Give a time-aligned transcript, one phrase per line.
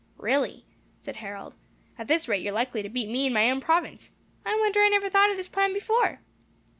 [0.17, 1.53] "Really," said Harold,
[1.95, 4.09] "at this rate you are likely to beat me in my own province.
[4.43, 6.21] I wonder I never thought of this plan before."